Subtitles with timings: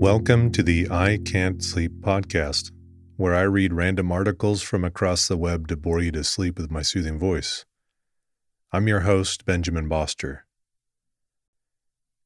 [0.00, 2.70] Welcome to the I Can't Sleep podcast,
[3.18, 6.70] where I read random articles from across the web to bore you to sleep with
[6.70, 7.66] my soothing voice.
[8.72, 10.46] I'm your host, Benjamin Boster.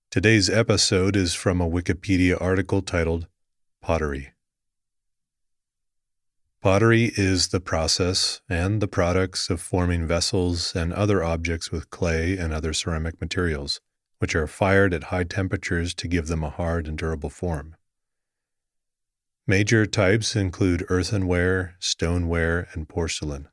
[0.08, 3.26] Today's episode is from a Wikipedia article titled
[3.82, 4.34] Pottery.
[6.62, 12.38] Pottery is the process and the products of forming vessels and other objects with clay
[12.38, 13.80] and other ceramic materials
[14.18, 17.76] which are fired at high temperatures to give them a hard and durable form.
[19.46, 23.48] Major types include earthenware, stoneware, and porcelain.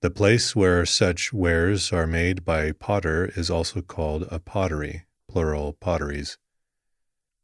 [0.00, 5.72] The place where such wares are made by potter is also called a pottery, plural
[5.74, 6.38] potteries.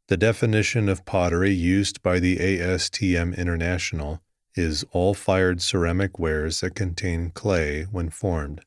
[0.07, 4.21] The definition of pottery used by the ASTM International
[4.55, 8.63] is all fired ceramic wares that contain clay when formed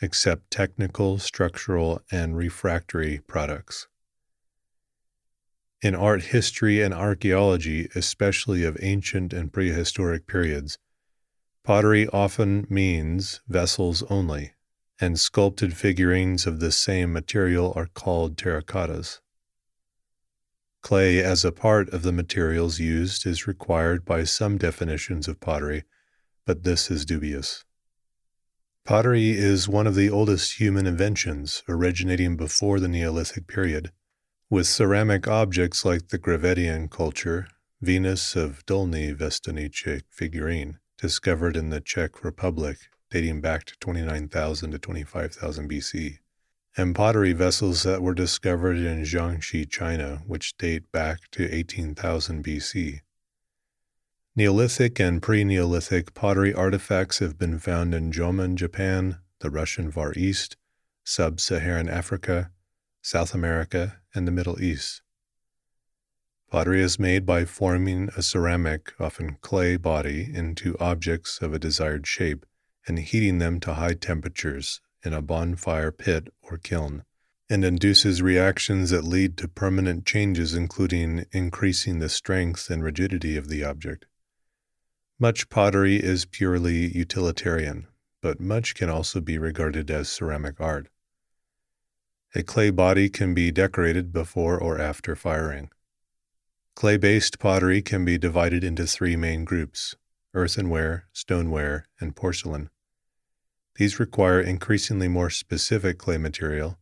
[0.00, 3.86] except technical, structural, and refractory products.
[5.82, 10.78] In art history and archaeology, especially of ancient and prehistoric periods,
[11.62, 14.54] pottery often means vessels only,
[14.98, 19.20] and sculpted figurines of the same material are called terracottas.
[20.80, 25.84] Clay as a part of the materials used is required by some definitions of pottery,
[26.46, 27.65] but this is dubious.
[28.86, 33.90] Pottery is one of the oldest human inventions, originating before the Neolithic period,
[34.48, 37.48] with ceramic objects like the Gravettian culture,
[37.80, 42.78] Venus of Dolní Věstonice figurine, discovered in the Czech Republic,
[43.10, 46.18] dating back to 29,000 to 25,000 BC,
[46.76, 53.00] and pottery vessels that were discovered in Jiangxi, China, which date back to 18,000 BC.
[54.38, 60.12] Neolithic and pre Neolithic pottery artifacts have been found in Jomon, Japan, the Russian Far
[60.14, 60.58] East,
[61.04, 62.50] Sub Saharan Africa,
[63.00, 65.00] South America, and the Middle East.
[66.50, 72.06] Pottery is made by forming a ceramic, often clay, body into objects of a desired
[72.06, 72.44] shape
[72.86, 77.04] and heating them to high temperatures in a bonfire pit or kiln,
[77.48, 83.48] and induces reactions that lead to permanent changes, including increasing the strength and rigidity of
[83.48, 84.04] the object.
[85.18, 87.86] Much pottery is purely utilitarian,
[88.20, 90.88] but much can also be regarded as ceramic art.
[92.34, 95.70] A clay body can be decorated before or after firing.
[96.74, 99.96] Clay based pottery can be divided into three main groups
[100.34, 102.68] earthenware, stoneware, and porcelain.
[103.76, 106.78] These require increasingly more specific clay material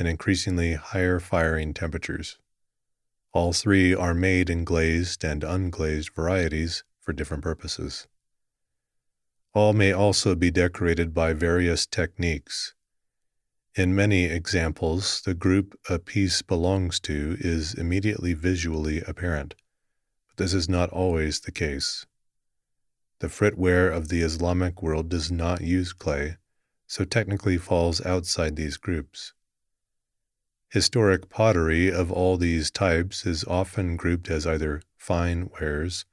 [0.00, 2.38] and increasingly higher firing temperatures.
[3.32, 8.06] All three are made in glazed and unglazed varieties for different purposes.
[9.54, 12.74] All may also be decorated by various techniques.
[13.74, 19.54] In many examples, the group a piece belongs to is immediately visually apparent,
[20.26, 22.04] but this is not always the case.
[23.20, 26.36] The fritware of the Islamic world does not use clay,
[26.86, 29.32] so technically falls outside these groups.
[30.68, 36.04] Historic pottery of all these types is often grouped as either fine wares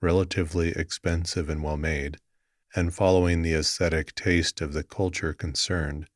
[0.00, 2.18] relatively expensive and well made,
[2.74, 6.06] and following the aesthetic taste of the culture concerned,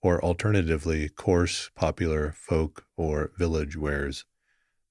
[0.00, 4.24] or alternatively coarse, popular, folk, or village wares,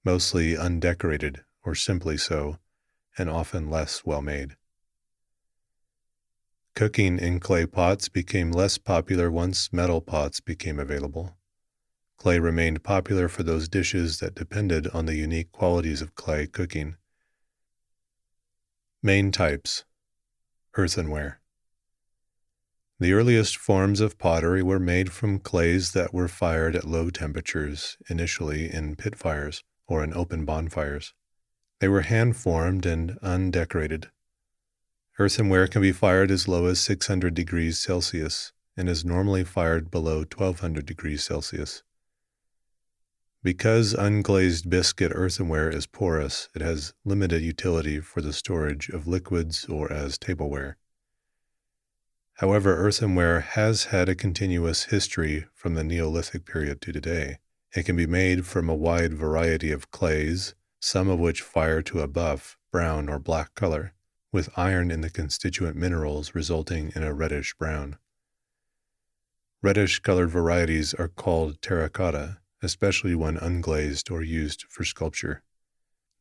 [0.04, 2.58] mostly undecorated or simply so,
[3.18, 4.56] and often less well made.
[6.76, 11.38] Cooking in clay pots became less popular once metal pots became available.
[12.18, 16.98] Clay remained popular for those dishes that depended on the unique qualities of clay cooking
[19.06, 19.86] Main types
[20.76, 21.40] Earthenware.
[23.00, 27.98] The earliest forms of pottery were made from clays that were fired at low temperatures,
[28.10, 31.14] initially in pit fires or in open bonfires.
[31.80, 34.10] They were hand formed and undecorated.
[35.20, 40.22] Earthenware can be fired as low as 600 degrees Celsius and is normally fired below
[40.22, 41.84] 1200 degrees Celsius.
[43.46, 49.66] Because unglazed biscuit earthenware is porous, it has limited utility for the storage of liquids
[49.66, 50.78] or as tableware.
[52.38, 57.38] However, earthenware has had a continuous history from the Neolithic period to today.
[57.76, 62.00] It can be made from a wide variety of clays, some of which fire to
[62.00, 63.94] a buff, brown, or black color,
[64.32, 68.00] with iron in the constituent minerals resulting in a reddish brown.
[69.62, 75.44] Reddish colored varieties are called terracotta especially when unglazed or used for sculpture.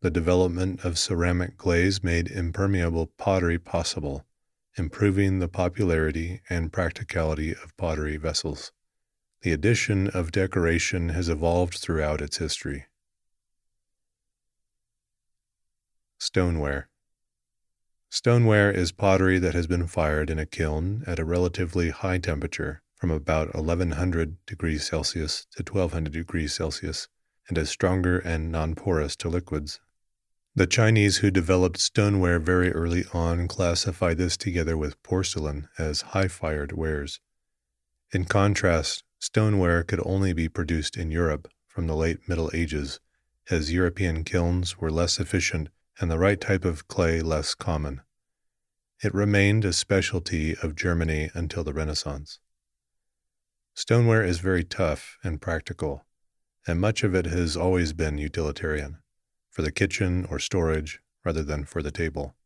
[0.02, 4.26] The development of ceramic glaze made impermeable pottery possible,
[4.76, 8.72] improving the popularity and practicality of pottery vessels.
[9.42, 12.86] The addition of decoration has evolved throughout its history.
[16.18, 16.88] Stoneware.
[18.10, 22.83] Stoneware is pottery that has been fired in a kiln at a relatively high temperature
[23.04, 27.06] from about 1100 degrees Celsius to 1200 degrees Celsius
[27.50, 29.78] and is stronger and non porous to liquids.
[30.54, 36.28] The Chinese who developed stoneware very early on classified this together with porcelain as high
[36.28, 37.20] fired wares.
[38.10, 43.00] In contrast, stoneware could only be produced in Europe from the late Middle Ages,
[43.50, 45.68] as European kilns were less efficient
[46.00, 48.00] and the right type of clay less common.
[49.02, 52.38] It remained a specialty of Germany until the Renaissance.
[53.74, 56.06] Stoneware is very tough and practical,
[56.64, 58.98] and much of it has always been utilitarian,
[59.50, 62.36] for the kitchen or storage rather than for the table.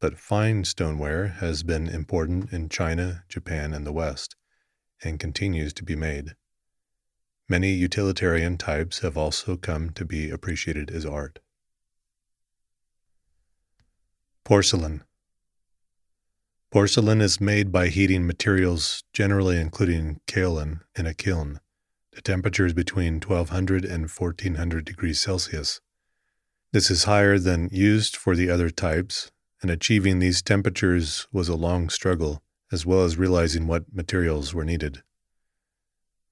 [0.00, 4.36] But fine stoneware has been important in China, Japan, and the West,
[5.02, 6.36] and continues to be made.
[7.48, 11.40] Many utilitarian types have also come to be appreciated as art.
[14.44, 15.02] Porcelain.
[16.70, 21.60] Porcelain is made by heating materials, generally including kaolin, in a kiln.
[22.12, 25.80] The temperature is between 1200 and 1400 degrees Celsius.
[26.72, 29.30] This is higher than used for the other types,
[29.62, 34.64] and achieving these temperatures was a long struggle, as well as realizing what materials were
[34.64, 35.02] needed.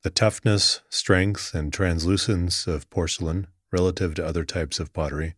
[0.02, 5.34] The toughness, strength, and translucence of porcelain, relative to other types of pottery,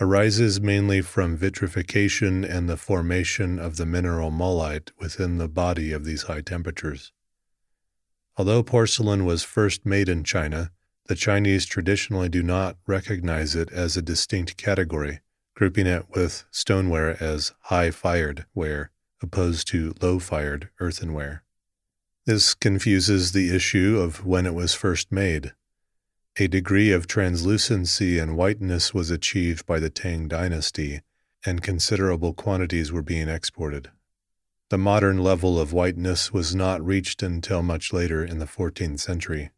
[0.00, 6.04] arises mainly from vitrification and the formation of the mineral mullite within the body of
[6.04, 7.12] these high temperatures.
[8.36, 10.70] Although porcelain was first made in China,
[11.06, 15.20] the Chinese traditionally do not recognize it as a distinct category,
[15.54, 18.92] grouping it with stoneware as high fired ware
[19.22, 21.44] opposed to low fired earthenware.
[22.24, 25.52] This confuses the issue of when it was first made.
[26.40, 31.02] A degree of translucency and whiteness was achieved by the Tang dynasty,
[31.44, 33.90] and considerable quantities were being exported.
[34.70, 39.50] The modern level of whiteness was not reached until much later in the 14th century.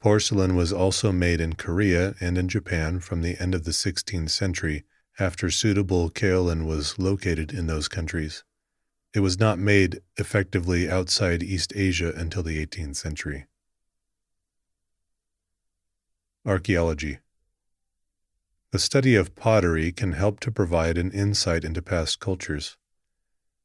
[0.00, 4.30] Porcelain was also made in Korea and in Japan from the end of the 16th
[4.30, 4.84] century
[5.18, 8.44] after suitable kaolin was located in those countries.
[9.12, 13.44] It was not made effectively outside East Asia until the 18th century.
[16.48, 17.18] Archaeology
[18.70, 22.78] The study of pottery can help to provide an insight into past cultures.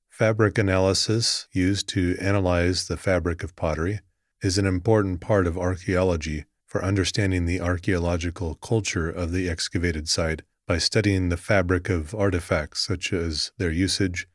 [0.10, 4.02] Fabric analysis, used to analyze the fabric of pottery,
[4.42, 10.42] is an important part of archaeology for understanding the archaeological culture of the excavated site
[10.68, 14.28] by studying the fabric of artifacts such as their usage,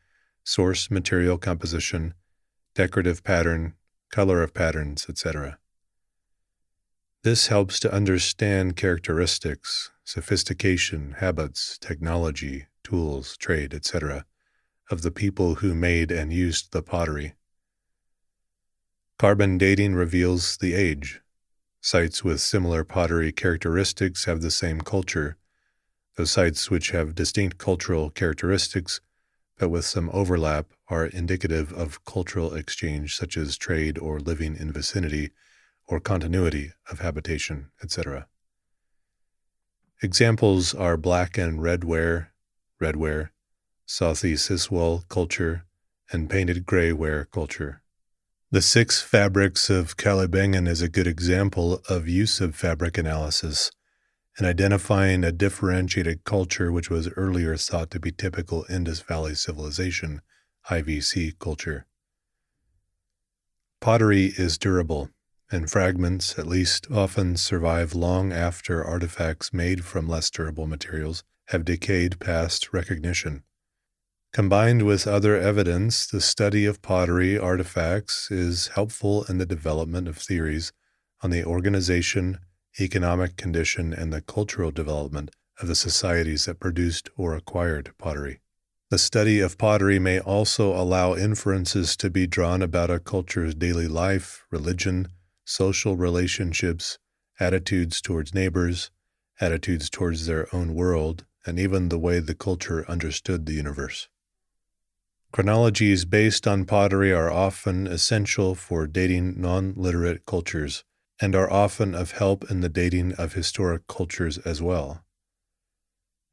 [0.42, 2.14] source material composition,
[2.74, 3.74] decorative pattern,
[4.10, 5.58] color of patterns, etc.
[7.28, 14.24] This helps to understand characteristics, sophistication, habits, technology, tools, trade, etc.,
[14.90, 17.34] of the people who made and used the pottery.
[19.18, 21.20] Carbon dating reveals the age.
[21.82, 25.36] Sites with similar pottery characteristics have the same culture.
[26.16, 29.02] Those sites which have distinct cultural characteristics
[29.58, 34.72] but with some overlap, are indicative of cultural exchange such as trade or living in
[34.72, 35.30] vicinity
[35.88, 38.28] or continuity of habitation, etc.
[40.02, 42.32] Examples are black and red ware,
[42.78, 43.32] red ware,
[43.86, 45.64] Sothi Siswal culture,
[46.12, 47.82] and painted gray ware culture.
[48.50, 53.70] The six fabrics of Kalibangan is a good example of use of fabric analysis
[54.38, 60.20] and identifying a differentiated culture which was earlier thought to be typical Indus Valley Civilization,
[60.70, 61.86] IVC culture.
[63.80, 65.10] Pottery is durable,
[65.50, 71.64] and fragments, at least, often survive long after artifacts made from less durable materials have
[71.64, 73.42] decayed past recognition.
[74.32, 80.18] Combined with other evidence, the study of pottery artifacts is helpful in the development of
[80.18, 80.72] theories
[81.22, 82.38] on the organization
[82.80, 88.40] economic condition, and the cultural development of the societies that produced or acquired pottery.
[88.90, 93.88] The study of pottery may also allow inferences to be drawn about a culture's daily
[93.88, 95.08] life, religion,
[95.48, 96.98] social relationships,
[97.40, 98.90] attitudes towards neighbors,
[99.40, 104.08] attitudes towards their own world, and even the way the culture understood the universe.
[105.32, 110.84] Chronologies based on pottery are often essential for dating non literate cultures
[111.18, 115.02] and are often of help in the dating of historic cultures as well.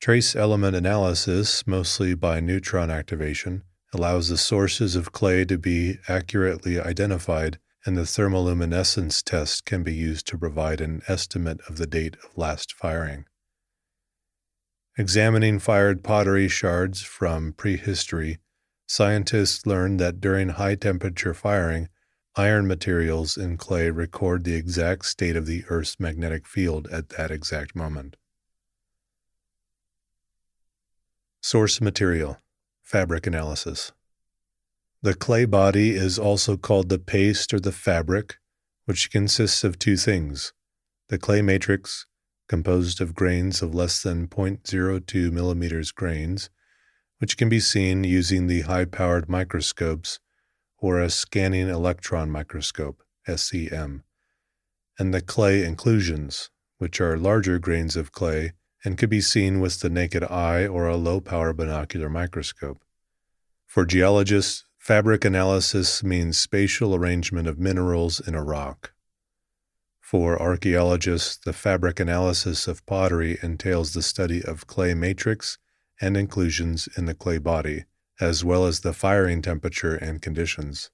[0.01, 6.77] Trace element analysis, mostly by neutron activation, allows the sources of clay to be accurately
[6.77, 12.15] identified, and the thermoluminescence test can be used to provide an estimate of the date
[12.23, 13.25] of last firing.
[14.97, 18.39] Examining fired pottery shards from prehistory,
[18.87, 21.89] scientists learned that during high temperature firing,
[22.35, 27.29] iron materials in clay record the exact state of the Earth's magnetic field at that
[27.29, 28.15] exact moment.
[31.41, 32.39] Source material
[32.81, 33.91] Fabric analysis.
[35.05, 38.38] The clay body is also called the paste or the fabric,
[38.85, 40.51] which consists of two things
[41.09, 42.07] the clay matrix,
[42.50, 46.50] composed of grains of less than 0.02 millimeters grains,
[47.19, 50.19] which can be seen using the high powered microscopes
[50.79, 54.03] or a scanning electron microscope, SEM,
[54.97, 59.81] and the clay inclusions, which are larger grains of clay and could be seen with
[59.81, 62.83] the naked eye or a low power binocular microscope.
[63.67, 68.93] For geologists, fabric analysis means spatial arrangement of minerals in a rock.
[69.99, 75.57] For archaeologists, the fabric analysis of pottery entails the study of clay matrix
[75.99, 77.85] and inclusions in the clay body,
[78.21, 80.91] as well as the firing temperature and conditions.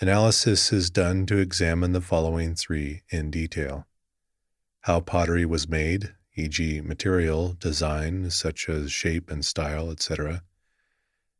[0.00, 3.86] Analysis is done to examine the following three in detail
[4.80, 10.42] how pottery was made, e.g., material, design, such as shape and style, etc.,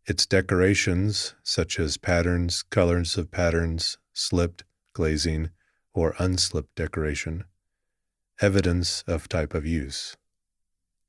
[0.07, 5.51] its decorations, such as patterns, colors of patterns, slipped, glazing,
[5.95, 7.45] or unslipped decoration,
[8.41, 10.17] evidence of type of use.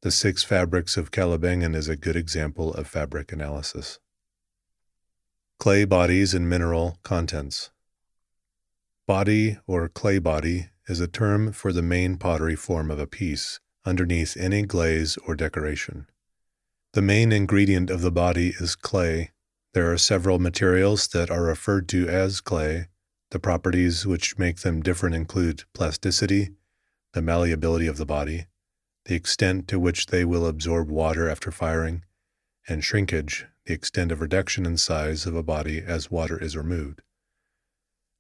[0.01, 3.99] The six fabrics of Kalibangan is a good example of fabric analysis.
[5.59, 7.71] Clay bodies and mineral contents.
[9.07, 13.59] Body or clay body is a term for the main pottery form of a piece
[13.85, 16.07] underneath any glaze or decoration.
[16.93, 19.31] The main ingredient of the body is clay.
[19.73, 22.89] There are several materials that are referred to as clay.
[23.31, 26.51] The properties which make them different include plasticity,
[27.13, 28.45] the malleability of the body,
[29.05, 32.03] the extent to which they will absorb water after firing,
[32.69, 37.01] and shrinkage, the extent of reduction in size of a body as water is removed.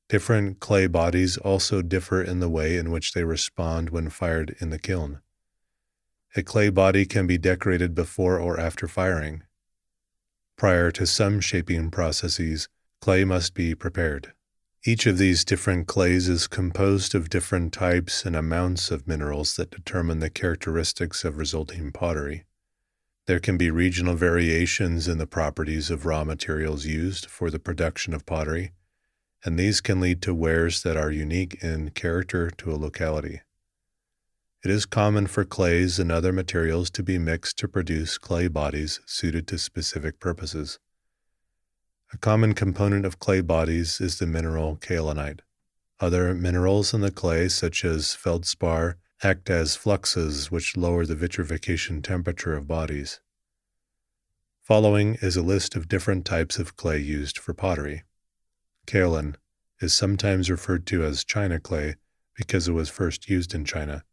[0.09, 4.71] Different clay bodies also differ in the way in which they respond when fired in
[4.71, 5.21] the kiln.
[6.35, 9.43] A clay body can be decorated before or after firing.
[10.57, 12.67] Prior to some shaping processes,
[13.01, 14.33] clay must be prepared.
[14.83, 19.69] Each of these different clays is composed of different types and amounts of minerals that
[19.69, 22.45] determine the characteristics of resulting pottery.
[23.27, 28.13] There can be regional variations in the properties of raw materials used for the production
[28.13, 28.73] of pottery,
[29.45, 33.41] and these can lead to wares that are unique in character to a locality.
[34.63, 39.01] It is common for clays and other materials to be mixed to produce clay bodies
[39.05, 40.79] suited to specific purposes.
[42.13, 45.41] A common component of clay bodies is the mineral kaolinite.
[45.99, 52.01] Other minerals in the clay, such as feldspar, act as fluxes which lower the vitrification
[52.01, 53.19] temperature of bodies.
[54.61, 58.03] Following is a list of different types of clay used for pottery.
[58.87, 59.35] Kaolin
[59.81, 61.95] is sometimes referred to as China clay
[62.37, 64.05] because it was first used in China,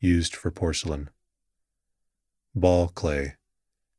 [0.00, 1.10] used for porcelain.
[2.54, 3.34] Ball clay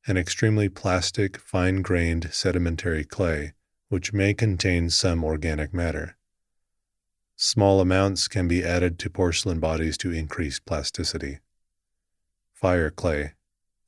[0.08, 3.52] an extremely plastic, fine grained sedimentary clay,
[3.90, 6.16] which may contain some organic matter.
[7.36, 11.40] Small amounts can be added to porcelain bodies to increase plasticity.
[12.54, 13.34] Fire clay,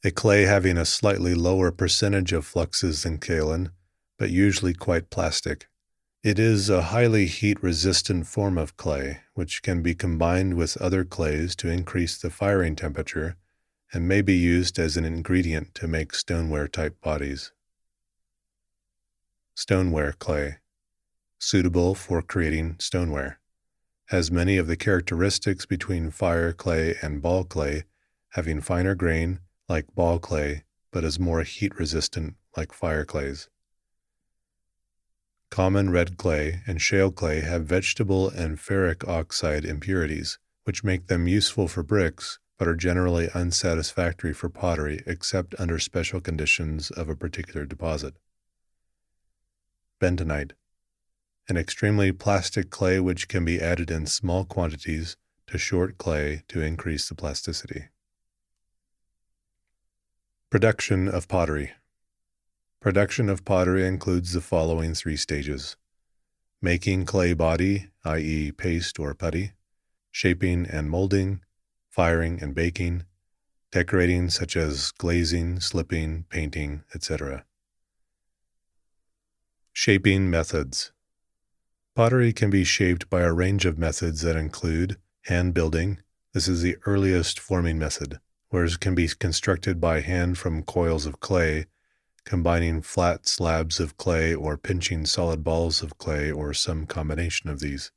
[0.03, 3.71] a clay having a slightly lower percentage of fluxes than kaolin,
[4.17, 5.68] but usually quite plastic.
[6.21, 11.05] It is a highly heat resistant form of clay, which can be combined with other
[11.05, 13.37] clays to increase the firing temperature
[13.93, 17.53] and may be used as an ingredient to make stoneware type bodies.
[19.55, 20.57] Stoneware clay,
[21.39, 23.39] suitable for creating stoneware,
[24.07, 27.85] has many of the characteristics between fire clay and ball clay,
[28.31, 33.47] having finer grain like ball clay, but is more heat resistant like fire clays.
[35.49, 41.27] Common red clay and shale clay have vegetable and ferric oxide impurities, which make them
[41.27, 47.15] useful for bricks but are generally unsatisfactory for pottery except under special conditions of a
[47.15, 48.13] particular deposit.
[49.99, 50.51] Bentonite,
[51.47, 55.15] an extremely plastic clay which can be added in small quantities
[55.47, 57.85] to short clay to increase the plasticity.
[60.49, 61.71] Production of pottery.
[62.81, 65.75] Production of pottery includes the following three stages
[66.61, 69.51] making clay body, i.e., paste or putty,
[70.11, 71.41] shaping and molding,
[71.89, 73.03] firing and baking,
[73.71, 77.45] decorating such as glazing, slipping, painting, etc.
[79.73, 80.91] Shaping methods.
[81.95, 85.99] Pottery can be shaped by a range of methods that include hand building.
[86.33, 88.19] This is the earliest forming method,
[88.51, 91.65] Wares can be constructed by hand from coils of clay,
[92.25, 97.59] combining flat slabs of clay or pinching solid balls of clay or some combination of
[97.59, 97.91] these.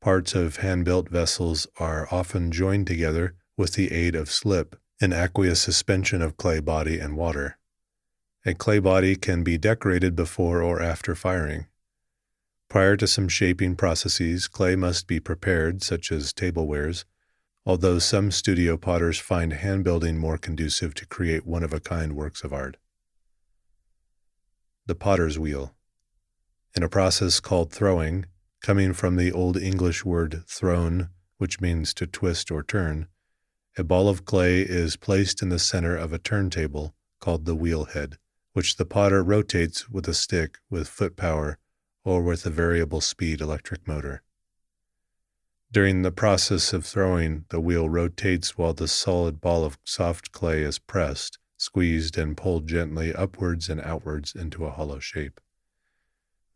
[0.00, 5.12] Parts of hand built vessels are often joined together with the aid of slip, an
[5.12, 7.58] aqueous suspension of clay body and water.
[8.44, 11.66] A clay body can be decorated before or after firing.
[12.68, 17.04] Prior to some shaping processes, clay must be prepared, such as tablewares,
[17.64, 22.14] although some studio potters find hand building more conducive to create one of a kind
[22.14, 22.76] works of art.
[24.86, 25.74] The potter's wheel.
[26.76, 28.26] In a process called throwing,
[28.60, 33.08] coming from the Old English word thrown, which means to twist or turn,
[33.78, 37.86] a ball of clay is placed in the center of a turntable called the wheel
[37.86, 38.18] head,
[38.52, 41.58] which the potter rotates with a stick with foot power
[42.04, 44.22] or with a variable speed electric motor.
[45.72, 50.62] During the process of throwing, the wheel rotates while the solid ball of soft clay
[50.62, 55.40] is pressed, squeezed, and pulled gently upwards and outwards into a hollow shape.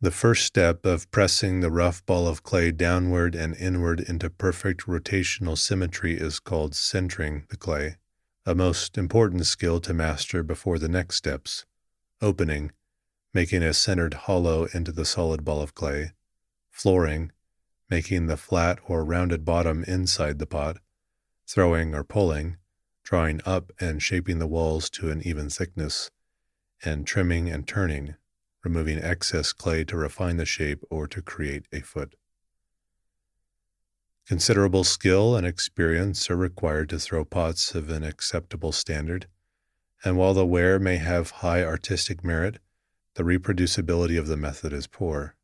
[0.01, 4.87] The first step of pressing the rough ball of clay downward and inward into perfect
[4.87, 7.97] rotational symmetry is called centering the clay,
[8.47, 11.65] a most important skill to master before the next steps.
[12.23, 12.71] Opening,
[13.35, 16.13] making a centered hollow into the solid ball of clay,
[16.71, 17.33] flooring,
[17.91, 20.79] making the flat or rounded bottom inside the pot,
[21.47, 22.57] throwing or pulling,
[23.09, 26.11] drawing up and shaping the walls to an even thickness,
[26.85, 28.15] and trimming and turning,
[28.63, 32.15] removing excess clay to refine the shape or to create a foot.
[34.27, 39.27] Considerable skill and experience are required to throw pots of an acceptable standard,
[40.05, 42.59] and while the ware may have high artistic merit,
[43.15, 45.35] the reproducibility of the method is poor.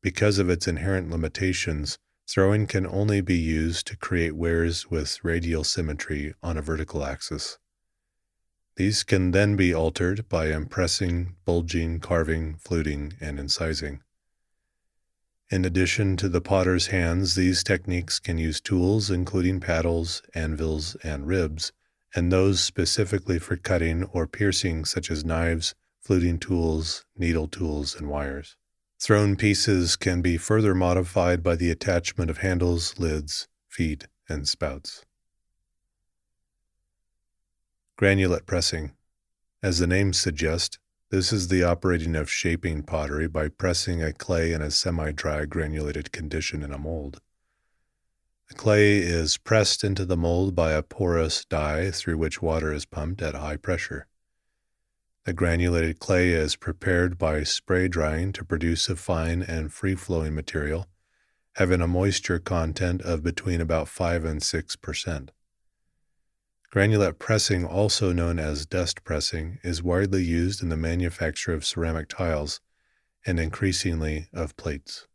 [0.00, 1.98] Because of its inherent limitations,
[2.30, 7.58] throwing can only be used to create wares with radial symmetry on a vertical axis.
[8.76, 14.00] These can then be altered by impressing, bulging, carving, fluting, and incising.
[15.50, 21.26] In addition to the potter's hands, these techniques can use tools including paddles, anvils, and
[21.26, 21.72] ribs,
[22.14, 28.08] and those specifically for cutting or piercing, such as knives, fluting tools, needle tools, and
[28.08, 28.56] wires.
[29.00, 35.06] Thrown pieces can be further modified by the attachment of handles, lids, feet, and spouts.
[37.98, 38.92] Granulate pressing.
[39.62, 40.78] As the name suggests,
[41.10, 45.46] this is the operating of shaping pottery by pressing a clay in a semi dry
[45.46, 47.22] granulated condition in a mold.
[48.48, 52.84] The clay is pressed into the mold by a porous die through which water is
[52.84, 54.08] pumped at high pressure.
[55.30, 60.34] The granulated clay is prepared by spray drying to produce a fine and free flowing
[60.34, 60.88] material,
[61.54, 65.30] having a moisture content of between about 5 and 6 percent.
[66.74, 72.08] Granulate pressing, also known as dust pressing, is widely used in the manufacture of ceramic
[72.08, 72.60] tiles
[73.24, 75.06] and increasingly of plates.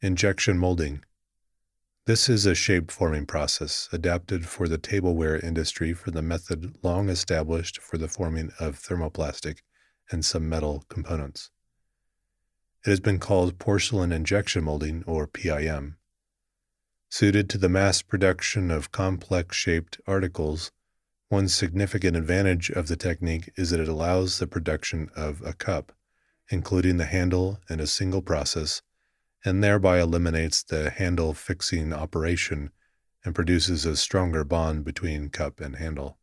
[0.00, 1.02] Injection molding.
[2.06, 7.08] This is a shape forming process adapted for the tableware industry for the method long
[7.08, 9.62] established for the forming of thermoplastic
[10.12, 11.50] and some metal components.
[12.84, 15.96] It has been called porcelain injection molding or PIM
[17.08, 20.70] Suited to the mass production of complex shaped articles,
[21.28, 25.92] one significant advantage of the technique is that it allows the production of a cup,
[26.50, 28.80] including the handle in a single process,
[29.46, 32.70] and thereby eliminates the handle fixing operation
[33.24, 36.18] and produces a stronger bond between cup and handle.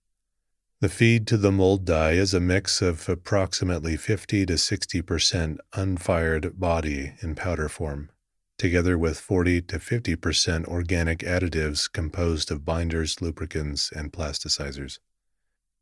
[0.82, 6.60] The feed to the mold die is a mix of approximately 50 to 60% unfired
[6.60, 8.10] body in powder form
[8.58, 15.00] together with 40 to 50% organic additives composed of binders, lubricants, and plasticizers.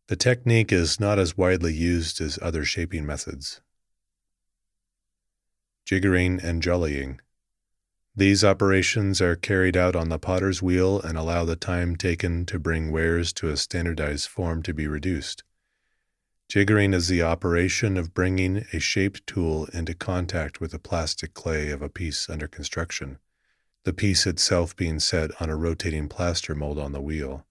[0.07, 3.61] The technique is not as widely used as other shaping methods.
[5.87, 7.19] Jiggering and jollying.
[8.21, 12.59] These operations are carried out on the potter's wheel and allow the time taken to
[12.59, 15.43] bring wares to a standardized form to be reduced.
[16.47, 21.71] Jiggering is the operation of bringing a shaped tool into contact with the plastic clay
[21.71, 23.17] of a piece under construction,
[23.85, 27.47] the piece itself being set on a rotating plaster mold on the wheel.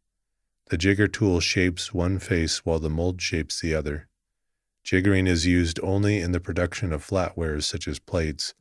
[0.68, 4.06] The jigger tool shapes one face while the mold shapes the other.
[4.85, 8.54] Jiggering is used only in the production of flatwares such as plates,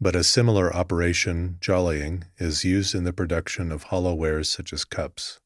[0.00, 5.40] but a similar operation, jollying, is used in the production of hollowwares such as cups.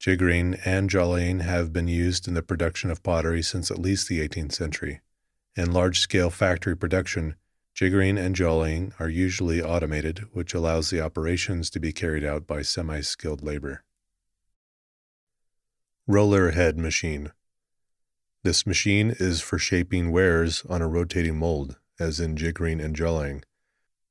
[0.00, 4.26] Jiggering and jollying have been used in the production of pottery since at least the
[4.26, 5.00] 18th century.
[5.56, 7.34] In large scale factory production,
[7.74, 12.62] jiggering and jollying are usually automated, which allows the operations to be carried out by
[12.62, 13.82] semi skilled labor.
[16.06, 17.32] Roller head machine.
[18.44, 23.42] This machine is for shaping wares on a rotating mold, as in jiggering and jollying,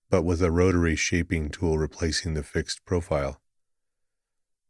[0.10, 3.42] but with a rotary shaping tool replacing the fixed profile.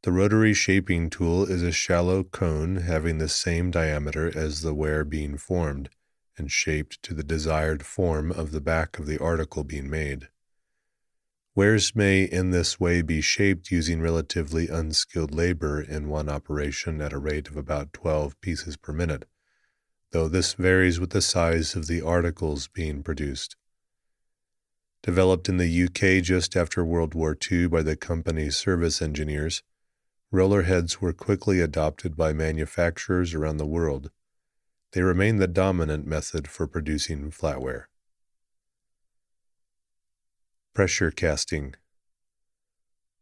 [0.03, 5.03] The rotary shaping tool is a shallow cone having the same diameter as the ware
[5.03, 5.89] being formed
[6.37, 10.29] and shaped to the desired form of the back of the article being made.
[11.55, 17.13] Wares may in this way be shaped using relatively unskilled labor in one operation at
[17.13, 19.27] a rate of about 12 pieces per minute,
[20.11, 23.55] though this varies with the size of the articles being produced.
[25.03, 29.63] Developed in the UK just after World War II by the company's service engineers,
[30.31, 34.11] roller heads were quickly adopted by manufacturers around the world.
[34.91, 37.85] They remain the dominant method for producing flatware.
[40.73, 41.75] Pressure casting.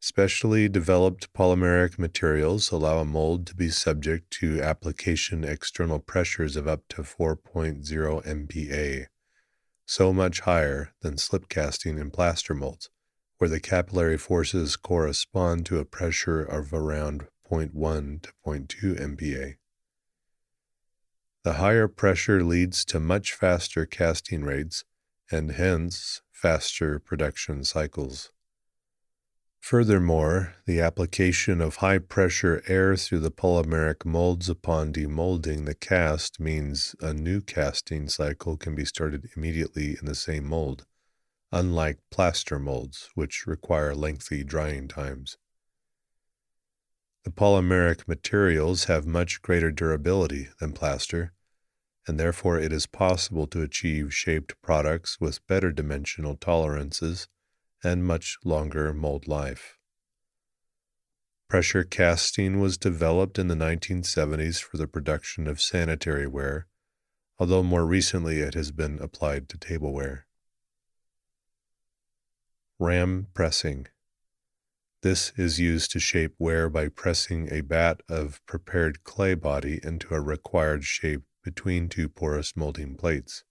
[0.07, 6.67] Specially developed polymeric materials allow a mold to be subject to application external pressures of
[6.67, 9.07] up to 4.0 MPa,
[9.87, 12.91] so much higher than slip casting in plaster molds,
[13.39, 19.55] where the capillary forces correspond to a pressure of around 0.1 to 0.2 MPa.
[21.41, 24.83] The higher pressure leads to much faster casting rates
[25.31, 28.31] and hence faster production cycles.
[29.65, 36.39] Furthermore, the application of high pressure air through the polymeric molds upon demolding the cast
[36.39, 40.85] means a new casting cycle can be started immediately in the same mold,
[41.51, 45.35] unlike plaster molds, which require lengthy drying times.
[47.23, 51.33] The polymeric materials have much greater durability than plaster,
[52.07, 57.27] and therefore it is possible to achieve shaped products with better dimensional tolerances
[57.85, 59.77] and much longer mold life.
[61.47, 66.67] Pressure casting was developed in the 1970s for the production of sanitary ware,
[67.37, 70.25] although more recently it has been applied to tableware.
[72.79, 73.87] Ram pressing.
[75.01, 80.13] This is used to shape ware by pressing a bat of prepared clay body into
[80.13, 83.44] a required shape between two porous molding plates.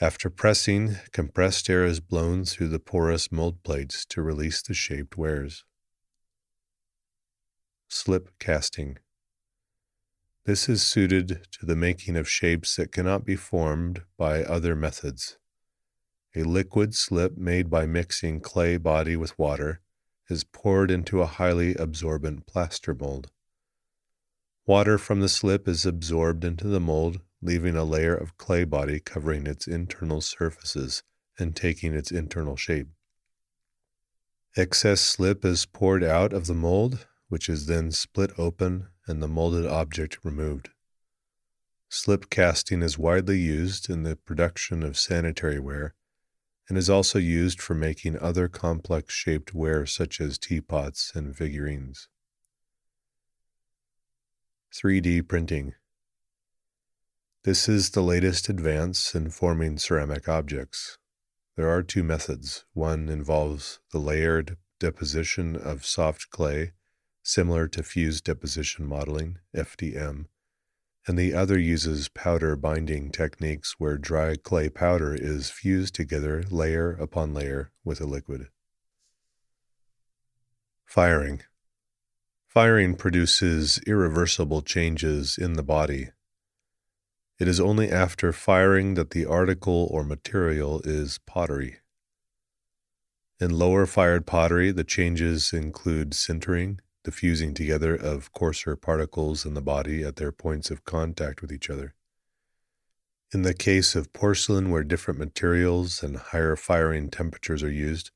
[0.00, 5.16] After pressing, compressed air is blown through the porous mold plates to release the shaped
[5.16, 5.64] wares.
[7.88, 8.98] Slip casting.
[10.44, 15.36] This is suited to the making of shapes that cannot be formed by other methods.
[16.36, 19.80] A liquid slip made by mixing clay body with water
[20.30, 23.32] is poured into a highly absorbent plaster mold.
[24.64, 29.00] Water from the slip is absorbed into the mold, leaving a layer of clay body
[29.00, 31.02] covering its internal surfaces
[31.38, 32.88] and taking its internal shape.
[34.56, 39.28] Excess slip is poured out of the mold, which is then split open and the
[39.28, 40.70] molded object removed.
[41.88, 45.94] Slip casting is widely used in the production of sanitary ware
[46.68, 52.08] and is also used for making other complex shaped ware such as teapots and figurines.
[54.74, 55.74] 3D printing.
[57.44, 60.98] This is the latest advance in forming ceramic objects.
[61.56, 62.64] There are two methods.
[62.72, 66.72] One involves the layered deposition of soft clay,
[67.22, 70.26] similar to fused deposition modeling, FDM,
[71.06, 76.90] and the other uses powder binding techniques where dry clay powder is fused together layer
[76.90, 78.48] upon layer with a liquid.
[80.84, 81.42] Firing.
[82.48, 86.08] Firing produces irreversible changes in the body.
[87.38, 91.76] It is only after firing that the article or material is pottery.
[93.40, 99.54] In lower fired pottery, the changes include sintering, the fusing together of coarser particles in
[99.54, 101.94] the body at their points of contact with each other.
[103.32, 108.10] In the case of porcelain, where different materials and higher firing temperatures are used,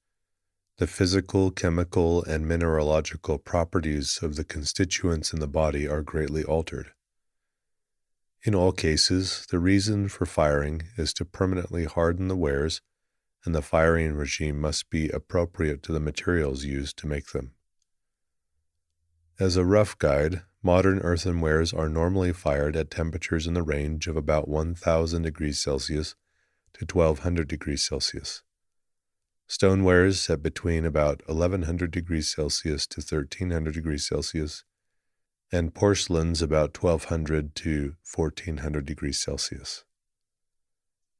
[0.78, 6.92] the physical, chemical, and mineralogical properties of the constituents in the body are greatly altered.
[8.44, 12.80] In all cases, the reason for firing is to permanently harden the wares,
[13.44, 17.52] and the firing regime must be appropriate to the materials used to make them.
[19.38, 24.16] As a rough guide, modern earthenwares are normally fired at temperatures in the range of
[24.16, 26.16] about 1000 degrees Celsius
[26.74, 28.42] to 1200 degrees Celsius.
[29.48, 34.64] Stonewares at between about 1100 degrees Celsius to 1300 degrees Celsius,
[35.52, 39.84] and porcelains about 1200 to 1400 degrees Celsius.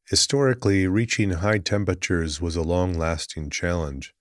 [0.09, 4.15] Historically, reaching high temperatures was a long lasting challenge,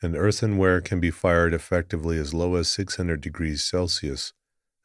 [0.00, 4.32] and earthenware can be fired effectively as low as 600 degrees Celsius,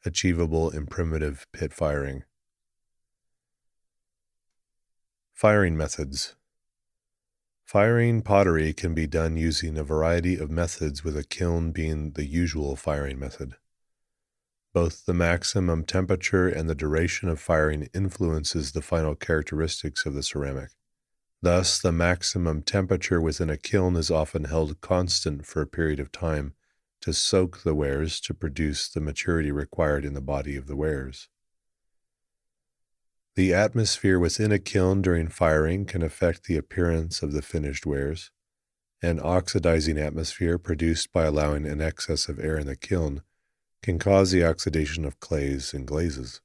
[0.04, 2.24] achievable in primitive pit firing.
[5.32, 6.34] Firing methods.
[7.64, 12.26] Firing pottery can be done using a variety of methods, with a kiln being the
[12.26, 13.56] usual firing method.
[14.76, 20.22] Both the maximum temperature and the duration of firing influences the final characteristics of the
[20.22, 20.68] ceramic.
[21.40, 26.12] Thus, the maximum temperature within a kiln is often held constant for a period of
[26.12, 26.52] time
[27.00, 31.30] to soak the wares to produce the maturity required in the body of the wares.
[33.34, 38.30] The atmosphere within a kiln during firing can affect the appearance of the finished wares.
[39.00, 43.22] An oxidizing atmosphere produced by allowing an excess of air in the kiln
[43.82, 46.40] can cause the oxidation of clays and glazes.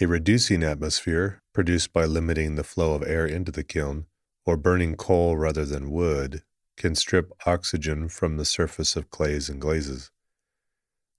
[0.00, 4.06] A reducing atmosphere, produced by limiting the flow of air into the kiln
[4.44, 6.42] or burning coal rather than wood,
[6.76, 10.10] can strip oxygen from the surface of clays and glazes.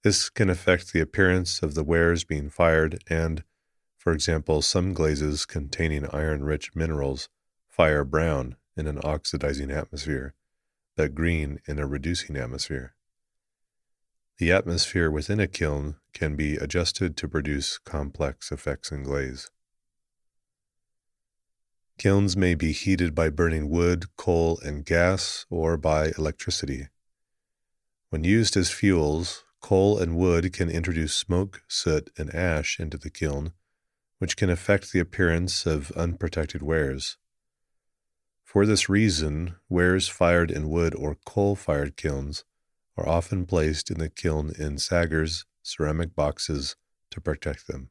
[0.04, 3.44] This can affect the appearance of the wares being fired and,
[3.98, 7.30] for example, some glazes containing iron rich minerals
[7.68, 10.34] fire brown in an oxidizing atmosphere,
[10.96, 12.94] but green in a reducing atmosphere.
[14.38, 19.50] The atmosphere within a kiln can be adjusted to produce complex effects in glaze.
[21.98, 26.90] Kilns may be heated by burning wood, coal, and gas, or by electricity.
[28.10, 33.10] When used as fuels, coal and wood can introduce smoke, soot, and ash into the
[33.10, 33.54] kiln
[34.20, 37.18] which can affect the appearance of unprotected wares.
[38.44, 42.44] For this reason, wares fired in wood or coal fired kilns
[42.98, 46.76] are often placed in the kiln in saggers, ceramic boxes
[47.12, 47.90] to protect them.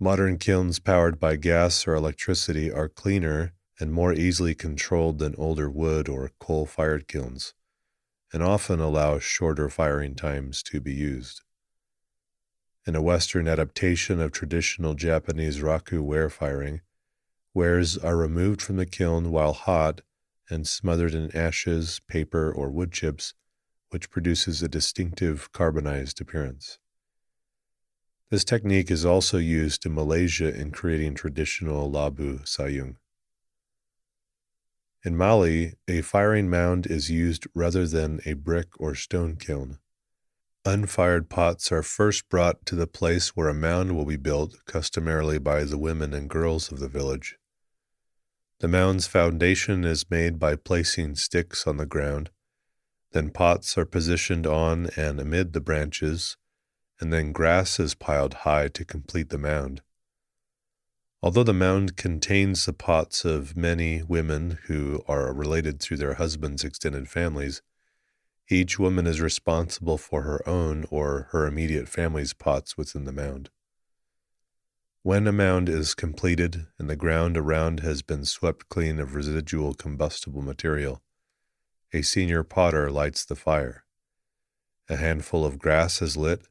[0.00, 5.70] Modern kilns powered by gas or electricity are cleaner and more easily controlled than older
[5.70, 7.54] wood or coal fired kilns,
[8.32, 11.42] and often allow shorter firing times to be used.
[12.86, 16.80] In a Western adaptation of traditional Japanese raku ware firing,
[17.54, 20.00] wares are removed from the kiln while hot
[20.50, 23.34] and smothered in ashes, paper, or wood chips,
[23.92, 26.78] which produces a distinctive carbonized appearance.
[28.30, 32.96] This technique is also used in Malaysia in creating traditional labu sayung.
[35.04, 39.78] In Mali, a firing mound is used rather than a brick or stone kiln.
[40.64, 45.38] Unfired pots are first brought to the place where a mound will be built, customarily
[45.38, 47.36] by the women and girls of the village.
[48.60, 52.30] The mound's foundation is made by placing sticks on the ground.
[53.12, 56.36] Then pots are positioned on and amid the branches,
[56.98, 59.82] and then grass is piled high to complete the mound.
[61.22, 66.64] Although the mound contains the pots of many women who are related through their husbands'
[66.64, 67.62] extended families,
[68.48, 73.50] each woman is responsible for her own or her immediate family's pots within the mound.
[75.02, 79.74] When a mound is completed and the ground around has been swept clean of residual
[79.74, 81.02] combustible material,
[81.92, 83.84] a senior potter lights the fire.
[84.88, 86.42] A handful of grass is lit,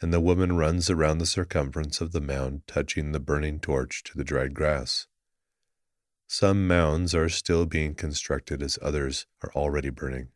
[0.00, 4.16] and the woman runs around the circumference of the mound, touching the burning torch to
[4.16, 5.06] the dried grass.
[6.28, 10.28] Some mounds are still being constructed as others are already burning.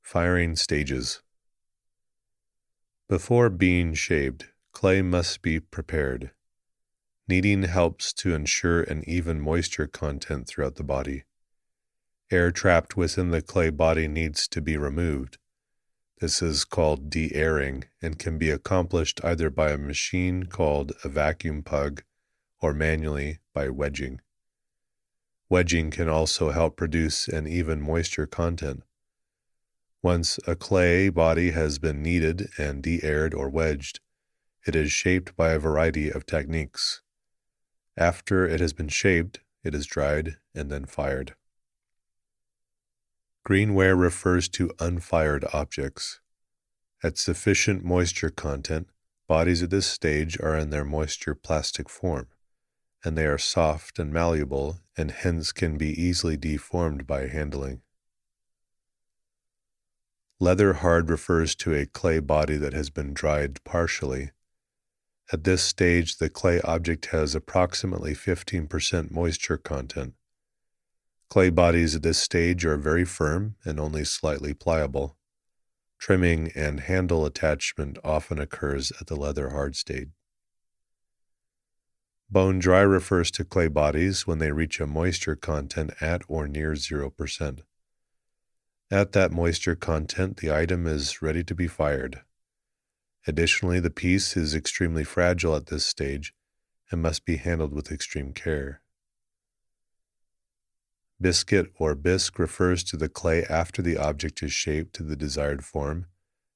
[0.00, 1.22] Firing stages.
[3.08, 6.32] Before being shaved, clay must be prepared.
[7.30, 11.26] Kneading helps to ensure an even moisture content throughout the body.
[12.28, 15.38] Air trapped within the clay body needs to be removed.
[16.18, 21.62] This is called de-airing and can be accomplished either by a machine called a vacuum
[21.62, 22.02] pug
[22.60, 24.20] or manually by wedging.
[25.48, 28.82] Wedging can also help produce an even moisture content.
[30.02, 34.00] Once a clay body has been kneaded and de-aired or wedged,
[34.66, 37.02] it is shaped by a variety of techniques.
[37.96, 41.34] After it has been shaped, it is dried and then fired.
[43.46, 46.20] Greenware refers to unfired objects.
[47.02, 48.88] At sufficient moisture content,
[49.26, 52.28] bodies at this stage are in their moisture plastic form,
[53.02, 57.80] and they are soft and malleable and hence can be easily deformed by handling.
[60.38, 64.30] Leather hard refers to a clay body that has been dried partially.
[65.32, 70.14] At this stage, the clay object has approximately 15% moisture content.
[71.28, 75.16] Clay bodies at this stage are very firm and only slightly pliable.
[76.00, 80.08] Trimming and handle attachment often occurs at the leather hard stage.
[82.28, 86.72] Bone dry refers to clay bodies when they reach a moisture content at or near
[86.72, 87.60] 0%.
[88.90, 92.22] At that moisture content, the item is ready to be fired.
[93.26, 96.34] Additionally, the piece is extremely fragile at this stage
[96.90, 98.82] and must be handled with extreme care.
[101.20, 105.64] Biscuit or bisque refers to the clay after the object is shaped to the desired
[105.64, 106.06] form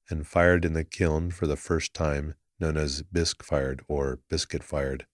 [0.09, 4.63] and fired in the kiln for the first time, known as bisque fired or biscuit
[4.63, 5.05] fired.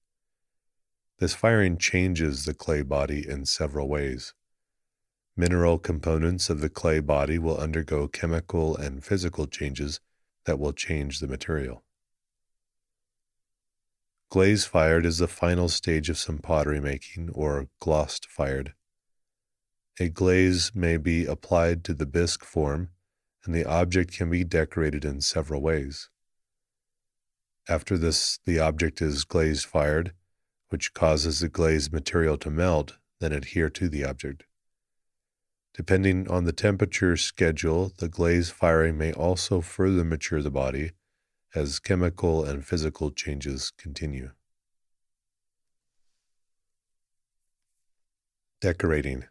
[1.19, 4.33] This firing changes the clay body in several ways.
[5.35, 9.99] Mineral components of the clay body will undergo chemical and physical changes
[10.45, 11.83] that will change the material.
[14.29, 18.73] Glaze fired is the final stage of some pottery making, or glost fired.
[19.99, 22.91] A glaze may be applied to the bisque form,
[23.43, 26.09] and the object can be decorated in several ways.
[27.67, 30.13] After this, the object is glazed fired,
[30.69, 34.45] which causes the glazed material to melt, then adhere to the object.
[35.73, 40.91] Depending on the temperature schedule, the glaze firing may also further mature the body
[41.55, 44.31] as chemical and physical changes continue.
[48.59, 49.25] Decorating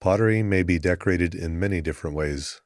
[0.00, 2.60] Pottery may be decorated in many different ways.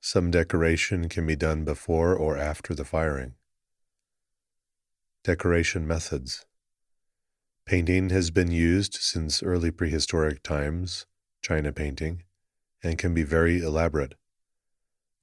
[0.00, 3.34] Some decoration can be done before or after the firing.
[5.22, 6.44] Decoration methods
[7.64, 11.06] Painting has been used since early prehistoric times
[11.44, 12.22] china painting,
[12.82, 14.14] and can be very elaborate.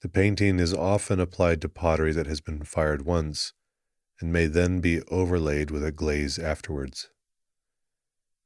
[0.02, 3.54] The painting is often applied to pottery that has been fired once
[4.20, 7.10] and may then be overlaid with a glaze afterwards.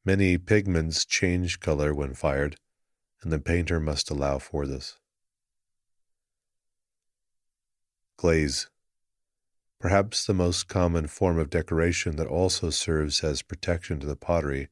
[0.05, 2.55] Many pigments change color when fired,
[3.21, 4.97] and the painter must allow for this.
[8.15, 8.69] Glaze.
[9.79, 14.69] Perhaps the most common form of decoration that also serves as protection to the pottery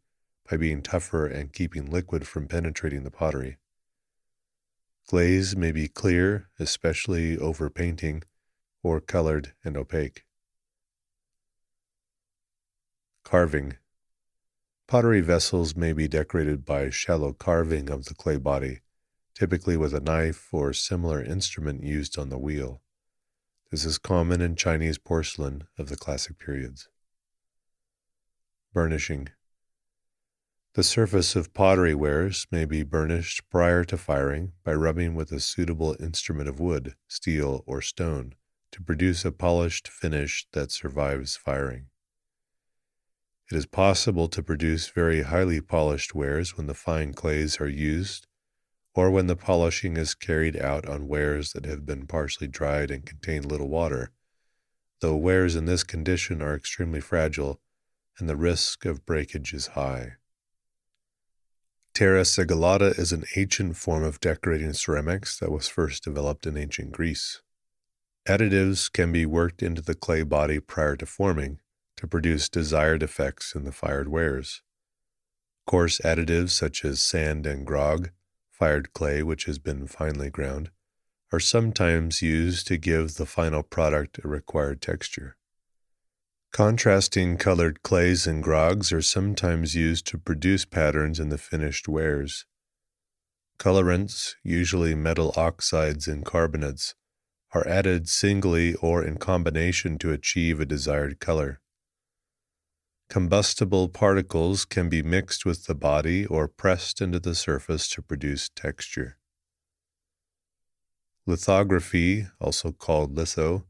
[0.50, 3.58] by being tougher and keeping liquid from penetrating the pottery.
[5.08, 8.24] Glaze may be clear, especially over painting,
[8.82, 10.24] or colored and opaque.
[13.24, 13.78] Carving.
[14.88, 18.82] Pottery vessels may be decorated by shallow carving of the clay body,
[19.34, 22.82] typically with a knife or similar instrument used on the wheel.
[23.72, 26.90] This is common in Chinese porcelain of the classic periods.
[28.74, 29.30] Burnishing.
[30.76, 35.40] The surface of pottery wares may be burnished prior to firing by rubbing with a
[35.40, 38.34] suitable instrument of wood, steel, or stone
[38.72, 41.90] to produce a polished finish that survives firing.
[43.52, 48.26] It is possible to produce very highly polished wares when the fine clays are used
[48.96, 53.06] or when the polishing is carried out on wares that have been partially dried and
[53.06, 54.12] contain little water,
[55.02, 57.62] though wares in this condition are extremely fragile
[58.18, 60.14] and the risk of breakage is high.
[61.94, 66.92] Terra sigillata is an ancient form of decorating ceramics that was first developed in ancient
[66.92, 67.44] Greece.
[68.28, 71.60] Additives can be worked into the clay body prior to forming
[71.98, 74.64] to produce desired effects in the fired wares.
[75.68, 78.10] Coarse additives such as sand and grog,
[78.50, 80.72] fired clay which has been finely ground,
[81.32, 85.38] are sometimes used to give the final product a required texture.
[86.54, 92.46] Contrasting colored clays and grogs are sometimes used to produce patterns in the finished wares.
[93.58, 96.94] Colorants, usually metal oxides and carbonates,
[97.56, 101.60] are added singly or in combination to achieve a desired color.
[103.10, 108.50] Combustible particles can be mixed with the body or pressed into the surface to produce
[108.50, 109.18] texture.
[111.26, 113.66] Lithography, also called litho,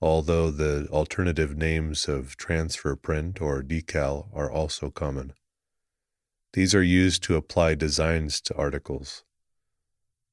[0.00, 5.32] although the alternative names of transfer print or decal are also common.
[6.52, 9.24] These are used to apply designs to articles.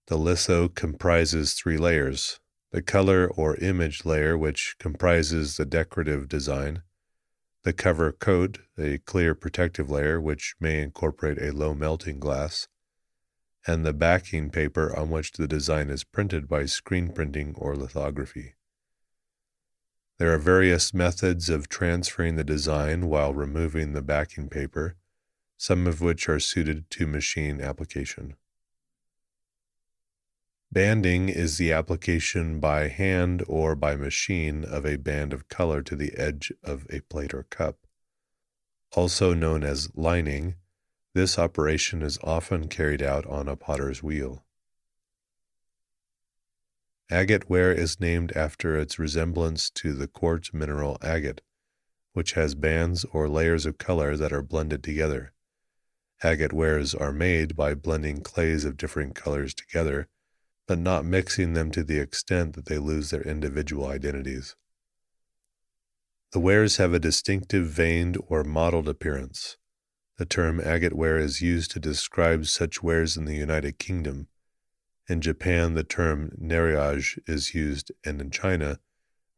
[0.08, 2.40] The litho comprises three layers
[2.72, 6.82] the color or image layer, which comprises the decorative design,
[7.62, 12.68] the cover coat, a clear protective layer, which may incorporate a low melting glass,
[13.68, 18.56] and the backing paper on which the design is printed by screen printing or lithography.
[20.20, 24.96] There are various methods of transferring the design while removing the backing paper,
[25.58, 28.36] some of which are suited to machine application.
[30.72, 35.96] Banding is the application by hand or by machine of a band of color to
[35.96, 37.78] the edge of a plate or cup.
[38.94, 40.56] Also known as lining,
[41.14, 44.44] this operation is often carried out on a potter's wheel.
[47.14, 51.42] Agate ware is named after its resemblance to the quartz mineral agate,
[52.14, 55.32] which has bands or layers of color that are blended together.
[56.24, 60.08] Agate wares are made by blending clays of different colors together,
[60.66, 64.56] but not mixing them to the extent that they lose their individual identities.
[66.32, 69.58] The wares have a distinctive veined or mottled appearance.
[70.18, 74.30] The term agate ware is used to describe such wares in the United Kingdom.
[75.10, 78.80] In Japan, the term neriage is used, and in China,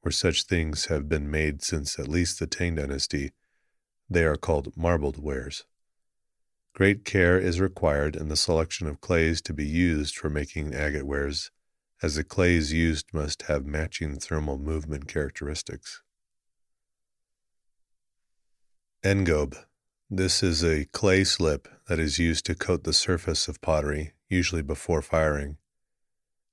[0.02, 3.32] where such things have been made since at least the Tang Dynasty,
[4.08, 5.66] they are called marbled wares.
[6.74, 11.08] Great care is required in the selection of clays to be used for making agate
[11.08, 11.50] wares,
[12.04, 16.04] as the clays used must have matching thermal movement characteristics.
[19.04, 19.58] Engobe.
[20.10, 24.62] This is a clay slip that is used to coat the surface of pottery, usually
[24.62, 25.58] before firing.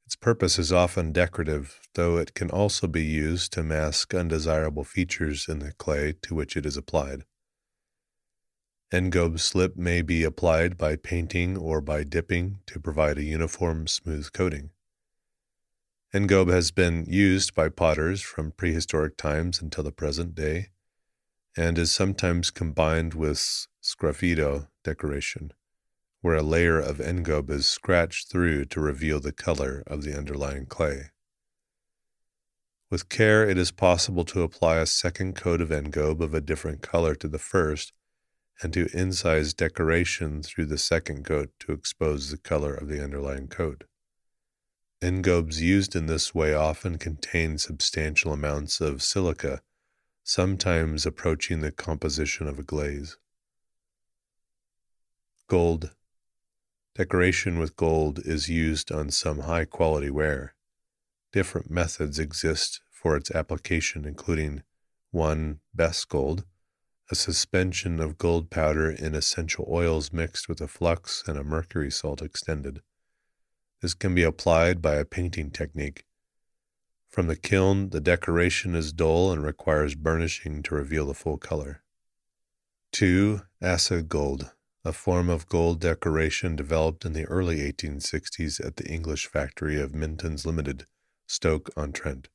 [0.05, 5.49] Its purpose is often decorative, though it can also be used to mask undesirable features
[5.49, 7.25] in the clay to which it is applied.
[8.93, 14.31] Engobe slip may be applied by painting or by dipping to provide a uniform, smooth
[14.33, 14.69] coating.
[16.13, 20.69] Engobe has been used by potters from prehistoric times until the present day
[21.57, 25.53] and is sometimes combined with sgraffito decoration,
[26.23, 30.65] where a layer of engobe is scratched through to reveal the color of the underlying
[30.65, 31.11] clay.
[32.91, 36.81] With care, it is possible to apply a second coat of engobe of a different
[36.81, 37.93] color to the first
[38.63, 43.49] and to incise decoration through the second coat to expose the color of the underlying
[43.49, 43.85] coat.
[45.03, 49.61] Engobes used in this way often contain substantial amounts of silica
[50.25, 53.17] sometimes approaching the composition of a glaze.
[55.49, 55.95] Gold.
[56.95, 60.55] Decoration with gold is used on some high quality ware.
[61.33, 64.63] Different methods exist for its application, including
[65.11, 65.61] 1.
[65.75, 66.45] Best gold,
[67.11, 71.91] a suspension of gold powder in essential oils mixed with a flux and a mercury
[71.91, 72.83] salt extended.
[73.81, 76.05] This can be applied by a painting technique
[77.13, 81.83] from the kiln, the decoration is dull and requires burnishing to reveal the full color.
[82.93, 83.43] 2.
[83.61, 84.51] Acid gold,
[84.85, 89.93] a form of gold decoration developed in the early 1860s at the English factory of
[89.93, 90.87] Mintons Limited,
[91.29, 92.29] Stoke-on-Trent.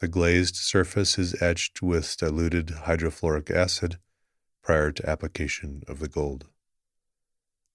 [0.00, 3.98] The glazed surface is etched with diluted hydrofluoric acid
[4.62, 6.48] prior to application of the gold.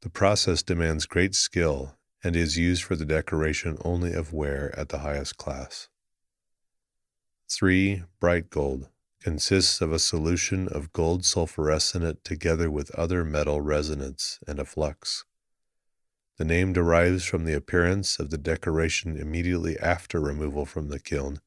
[0.02, 4.90] The process demands great skill and is used for the decoration only of ware at
[4.90, 5.90] the highest class.
[7.50, 8.04] 3.
[8.20, 8.90] Bright gold
[9.20, 15.26] consists of a solution of gold sulforesinate together with other metal resinates and a flux.
[16.38, 21.42] The name derives from the appearance of the decoration immediately after removal from the kiln,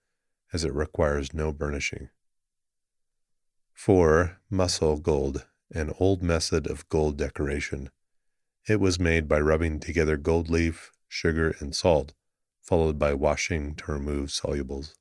[0.53, 2.11] as it requires no burnishing.
[3.73, 4.39] 4.
[4.51, 7.91] Mussel gold, an old method of gold decoration
[8.69, 12.13] it was made by rubbing together gold leaf, sugar, and salt,
[12.61, 14.95] followed by washing to remove solubles.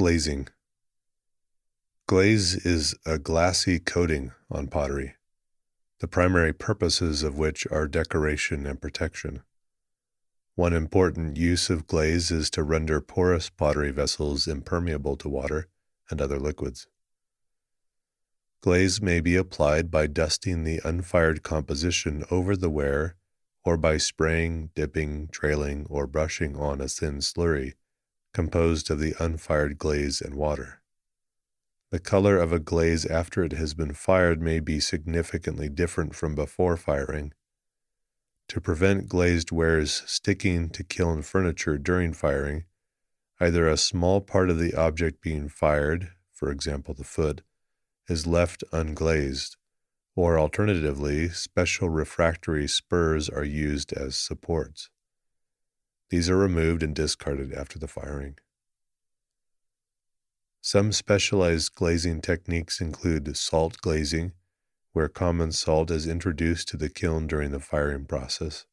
[0.00, 0.48] Glazing
[2.06, 5.16] Glaze is a glassy coating on pottery,
[5.98, 9.42] the primary purposes of which are decoration and protection.
[10.54, 15.68] One important use of glaze is to render porous pottery vessels impermeable to water
[16.08, 16.86] and other liquids.
[18.62, 23.16] Glaze may be applied by dusting the unfired composition over the ware
[23.66, 27.74] or by spraying, dipping, trailing, or brushing on a thin slurry
[28.32, 30.80] composed of the unfired glaze and water.
[31.90, 36.36] The color of a glaze after it has been fired may be significantly different from
[36.36, 37.32] before firing.
[38.48, 42.64] To prevent glazed wares sticking to kiln furniture during firing,
[43.40, 47.42] either a small part of the object being fired, for example the foot,
[48.08, 49.56] is left unglazed,
[50.14, 54.90] or alternatively, special refractory spurs are used as supports.
[56.10, 58.36] These are removed and discarded after the firing.
[60.60, 64.32] Some specialized glazing techniques include salt glazing,
[64.92, 68.66] where common salt is introduced to the kiln during the firing process.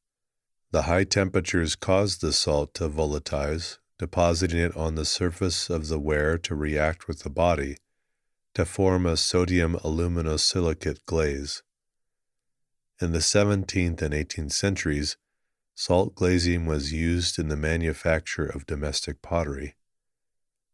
[0.72, 6.00] The high temperatures cause the salt to volatilize, depositing it on the surface of the
[6.00, 7.78] ware to react with the body
[8.54, 11.62] to form a sodium aluminosilicate glaze.
[13.00, 15.16] In the 17th and 18th centuries,
[15.80, 19.76] salt glazing was used in the manufacture of domestic pottery.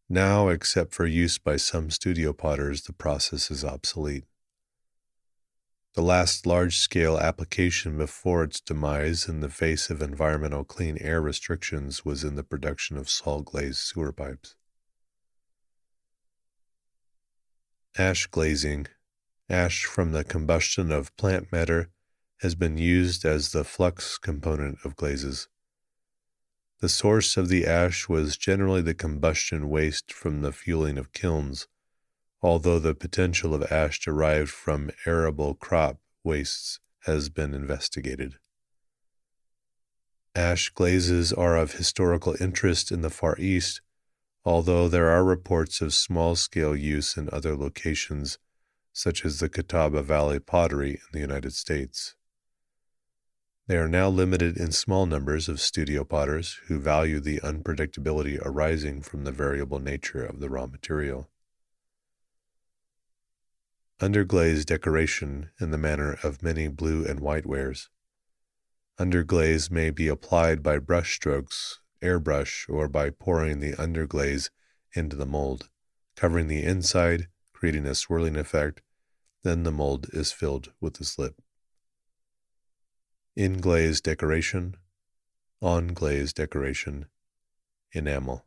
[0.08, 4.24] Now, except for use by some studio potters, the process is obsolete.
[5.96, 11.22] The last large scale application before its demise in the face of environmental clean air
[11.22, 14.56] restrictions was in the production of salt glazed sewer pipes.
[17.98, 18.88] Ash glazing,
[19.50, 21.90] Ash from the combustion of plant matter
[22.44, 25.48] has been used as the flux component of glazes.
[26.82, 31.70] The source of the ash was generally the combustion waste from the fueling of kilns,
[32.42, 38.34] although the potential of ash derived from arable crop wastes has been investigated.
[40.36, 43.80] Ash glazes are of historical interest in the Far East,
[44.44, 48.38] although there are reports of small scale use in other locations,
[48.92, 52.16] such as the Catawba Valley pottery in the United States.
[53.66, 59.02] They are now limited in small numbers of studio potters who value the unpredictability arising
[59.02, 61.30] from the variable nature of the raw material.
[64.02, 67.90] Underglaze decoration in the manner of many blue and white wares.
[69.00, 74.50] Underglaze may be applied by brush strokes, airbrush, or by pouring the underglaze
[74.94, 75.70] into the mold,
[76.18, 78.82] covering the inside, creating a swirling effect.
[79.44, 81.42] Then the mold is filled with the slip
[83.36, 84.76] in glaze decoration,
[85.62, 87.08] on glaze decoration,
[87.94, 88.46] enamel.